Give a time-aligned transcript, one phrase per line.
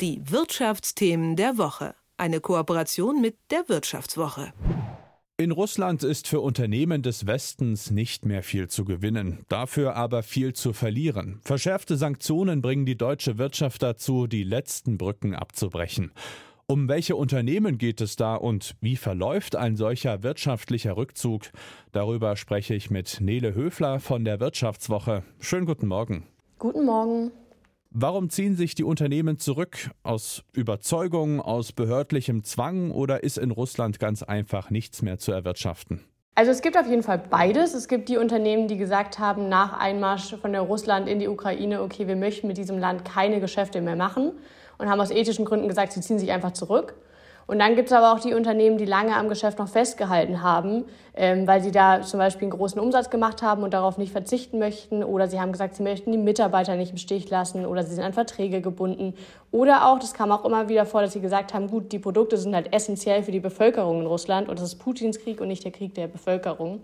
[0.00, 1.94] Die Wirtschaftsthemen der Woche.
[2.16, 4.52] Eine Kooperation mit der Wirtschaftswoche.
[5.36, 10.52] In Russland ist für Unternehmen des Westens nicht mehr viel zu gewinnen, dafür aber viel
[10.52, 11.40] zu verlieren.
[11.44, 16.10] Verschärfte Sanktionen bringen die deutsche Wirtschaft dazu, die letzten Brücken abzubrechen.
[16.66, 21.52] Um welche Unternehmen geht es da und wie verläuft ein solcher wirtschaftlicher Rückzug?
[21.92, 25.22] Darüber spreche ich mit Nele Höfler von der Wirtschaftswoche.
[25.38, 26.26] Schönen guten Morgen.
[26.58, 27.30] Guten Morgen.
[27.96, 29.92] Warum ziehen sich die Unternehmen zurück?
[30.02, 36.00] Aus Überzeugung, aus behördlichem Zwang oder ist in Russland ganz einfach nichts mehr zu erwirtschaften?
[36.34, 37.72] Also es gibt auf jeden Fall beides.
[37.72, 41.82] Es gibt die Unternehmen, die gesagt haben, nach Einmarsch von der Russland in die Ukraine,
[41.82, 44.32] okay, wir möchten mit diesem Land keine Geschäfte mehr machen
[44.78, 46.96] und haben aus ethischen Gründen gesagt, sie ziehen sich einfach zurück.
[47.46, 50.84] Und dann gibt es aber auch die Unternehmen, die lange am Geschäft noch festgehalten haben,
[51.14, 54.58] ähm, weil sie da zum Beispiel einen großen Umsatz gemacht haben und darauf nicht verzichten
[54.58, 55.04] möchten.
[55.04, 58.04] Oder sie haben gesagt, sie möchten die Mitarbeiter nicht im Stich lassen oder sie sind
[58.04, 59.14] an Verträge gebunden.
[59.50, 62.38] Oder auch, das kam auch immer wieder vor, dass sie gesagt haben, gut, die Produkte
[62.38, 65.64] sind halt essentiell für die Bevölkerung in Russland und das ist Putins Krieg und nicht
[65.64, 66.80] der Krieg der Bevölkerung.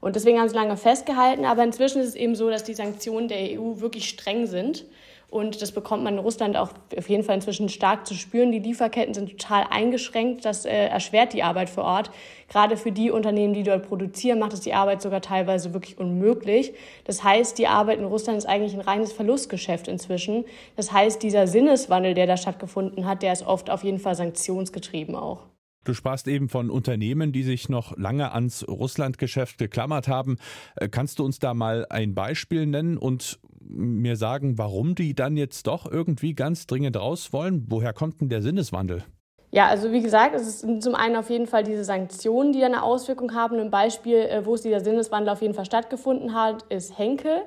[0.00, 1.44] Und deswegen haben sie lange festgehalten.
[1.44, 4.84] Aber inzwischen ist es eben so, dass die Sanktionen der EU wirklich streng sind.
[5.30, 8.50] Und das bekommt man in Russland auch auf jeden Fall inzwischen stark zu spüren.
[8.50, 10.46] Die Lieferketten sind total eingeschränkt.
[10.46, 12.10] Das äh, erschwert die Arbeit vor Ort.
[12.48, 16.72] Gerade für die Unternehmen, die dort produzieren, macht es die Arbeit sogar teilweise wirklich unmöglich.
[17.04, 20.46] Das heißt, die Arbeit in Russland ist eigentlich ein reines Verlustgeschäft inzwischen.
[20.76, 25.14] Das heißt, dieser Sinneswandel, der da stattgefunden hat, der ist oft auf jeden Fall sanktionsgetrieben
[25.14, 25.40] auch.
[25.84, 30.36] Du sprachst eben von Unternehmen, die sich noch lange ans Russlandgeschäft geklammert haben.
[30.76, 35.36] Äh, kannst du uns da mal ein Beispiel nennen und mir sagen, warum die dann
[35.36, 37.66] jetzt doch irgendwie ganz dringend raus wollen?
[37.68, 39.04] Woher kommt denn der Sinneswandel?
[39.50, 42.82] Ja, also wie gesagt, es sind zum einen auf jeden Fall diese Sanktionen, die eine
[42.82, 43.58] Auswirkung haben.
[43.58, 47.42] Ein Beispiel, äh, wo es dieser Sinneswandel auf jeden Fall stattgefunden hat, ist Henkel.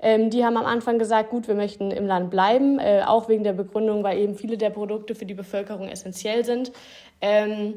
[0.00, 3.44] Ähm, die haben am Anfang gesagt, gut, wir möchten im Land bleiben, äh, auch wegen
[3.44, 6.72] der Begründung, weil eben viele der Produkte für die Bevölkerung essentiell sind.
[7.20, 7.74] Ähm,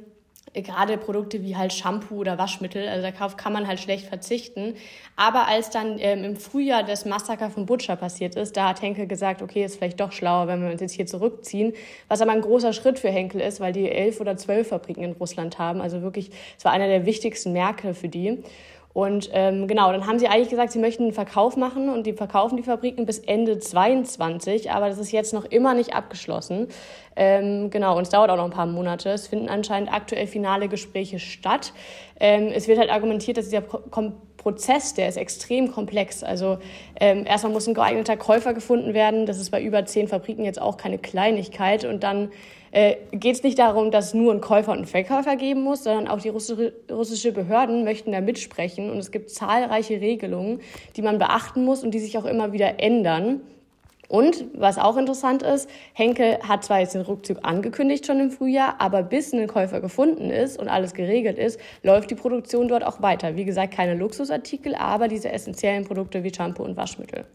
[0.53, 4.75] gerade Produkte wie halt Shampoo oder Waschmittel, also darauf kann man halt schlecht verzichten.
[5.15, 9.07] Aber als dann ähm, im Frühjahr das Massaker von Butcher passiert ist, da hat Henkel
[9.07, 11.73] gesagt, okay, ist vielleicht doch schlauer, wenn wir uns jetzt hier zurückziehen.
[12.07, 15.11] Was aber ein großer Schritt für Henkel ist, weil die elf oder zwölf Fabriken in
[15.13, 15.81] Russland haben.
[15.81, 18.43] Also wirklich, es war einer der wichtigsten Märkte für die.
[18.93, 22.13] Und ähm, genau, dann haben sie eigentlich gesagt, sie möchten einen Verkauf machen und die
[22.13, 26.67] verkaufen die Fabriken bis Ende 22, aber das ist jetzt noch immer nicht abgeschlossen.
[27.15, 29.09] Ähm, genau, und es dauert auch noch ein paar Monate.
[29.09, 31.73] Es finden anscheinend aktuell finale Gespräche statt.
[32.19, 33.79] Ähm, es wird halt argumentiert, dass dieser Pro
[34.37, 36.23] Prozess, der ist extrem komplex.
[36.23, 36.59] Also
[36.99, 39.25] ähm, erstmal muss ein geeigneter Käufer gefunden werden.
[39.25, 41.83] Das ist bei über zehn Fabriken jetzt auch keine Kleinigkeit.
[41.83, 42.31] Und dann
[42.71, 46.07] äh, geht es nicht darum, dass nur einen Käufer und einen Verkäufer geben muss, sondern
[46.07, 48.89] auch die russische, russische Behörden möchten da mitsprechen.
[48.89, 50.61] Und es gibt zahlreiche Regelungen,
[50.95, 53.41] die man beachten muss und die sich auch immer wieder ändern.
[54.07, 58.79] Und was auch interessant ist, Henkel hat zwar jetzt den Rückzug angekündigt schon im Frühjahr,
[58.79, 63.01] aber bis ein Käufer gefunden ist und alles geregelt ist, läuft die Produktion dort auch
[63.01, 63.35] weiter.
[63.35, 67.25] Wie gesagt, keine Luxusartikel, aber diese essentiellen Produkte wie Shampoo und Waschmittel.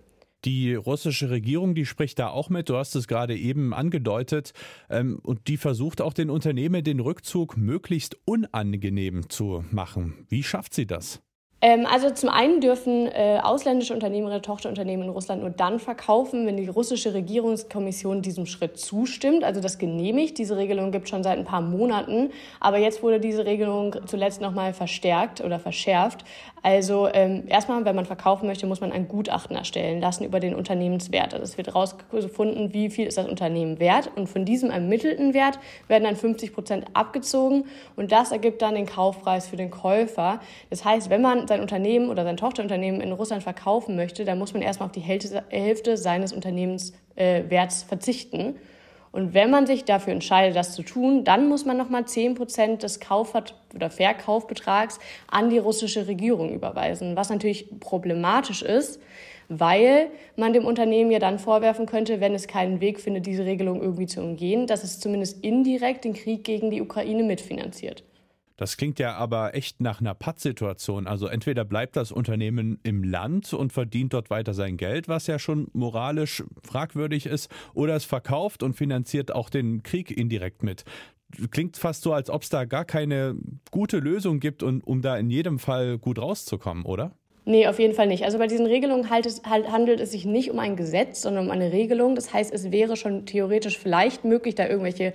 [0.44, 4.52] Die russische Regierung, die spricht da auch mit, du hast es gerade eben angedeutet,
[4.90, 10.26] ähm, und die versucht auch den Unternehmen den Rückzug möglichst unangenehm zu machen.
[10.28, 11.22] Wie schafft sie das?
[11.64, 16.44] Ähm, also zum einen dürfen äh, ausländische Unternehmen ihre Tochterunternehmen in Russland nur dann verkaufen,
[16.44, 20.38] wenn die russische Regierungskommission diesem Schritt zustimmt, also das genehmigt.
[20.38, 24.40] Diese Regelung gibt es schon seit ein paar Monaten, aber jetzt wurde diese Regelung zuletzt
[24.40, 26.24] nochmal verstärkt oder verschärft.
[26.64, 30.54] Also ähm, erstmal, wenn man verkaufen möchte, muss man ein Gutachten erstellen lassen über den
[30.56, 31.32] Unternehmenswert.
[31.32, 35.60] Also es wird herausgefunden, wie viel ist das Unternehmen wert und von diesem ermittelten Wert
[35.86, 40.40] werden dann 50 Prozent abgezogen und das ergibt dann den Kaufpreis für den Käufer.
[40.70, 44.54] Das heißt, wenn man sein Unternehmen oder sein Tochterunternehmen in Russland verkaufen möchte, dann muss
[44.54, 48.56] man erstmal auf die Hälfte seines Unternehmenswerts äh, verzichten.
[49.12, 52.82] Und wenn man sich dafür entscheidet, das zu tun, dann muss man nochmal 10 Prozent
[52.82, 53.34] des Kauf-
[53.74, 54.98] oder Verkaufbetrags
[55.30, 59.02] an die russische Regierung überweisen, was natürlich problematisch ist,
[59.50, 63.82] weil man dem Unternehmen ja dann vorwerfen könnte, wenn es keinen Weg findet, diese Regelung
[63.82, 68.02] irgendwie zu umgehen, dass es zumindest indirekt den Krieg gegen die Ukraine mitfinanziert.
[68.56, 71.06] Das klingt ja aber echt nach einer Pattsituation.
[71.06, 75.38] Also entweder bleibt das Unternehmen im Land und verdient dort weiter sein Geld, was ja
[75.38, 80.84] schon moralisch fragwürdig ist, oder es verkauft und finanziert auch den Krieg indirekt mit.
[81.50, 83.36] Klingt fast so, als ob es da gar keine
[83.70, 87.12] gute Lösung gibt, und, um da in jedem Fall gut rauszukommen, oder?
[87.44, 88.24] Nee, auf jeden Fall nicht.
[88.24, 91.46] Also bei diesen Regelungen halt es, halt, handelt es sich nicht um ein Gesetz, sondern
[91.46, 92.14] um eine Regelung.
[92.14, 95.12] Das heißt, es wäre schon theoretisch vielleicht möglich, da irgendwelche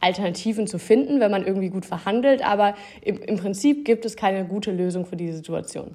[0.00, 2.42] Alternativen zu finden, wenn man irgendwie gut verhandelt.
[2.42, 5.94] Aber im, im Prinzip gibt es keine gute Lösung für diese Situation.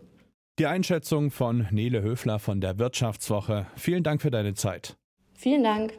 [0.58, 3.66] Die Einschätzung von Nele Höfler von der Wirtschaftswoche.
[3.76, 4.96] Vielen Dank für deine Zeit.
[5.34, 5.94] Vielen Dank.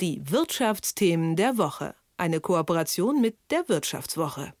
[0.00, 1.94] Die Wirtschaftsthemen der Woche.
[2.16, 4.52] Eine Kooperation mit der Wirtschaftswoche.